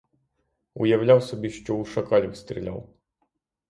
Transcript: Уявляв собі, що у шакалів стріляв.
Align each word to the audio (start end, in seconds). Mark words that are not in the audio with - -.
Уявляв 0.73 1.23
собі, 1.23 1.49
що 1.49 1.75
у 1.75 1.85
шакалів 1.85 2.35
стріляв. 2.37 2.89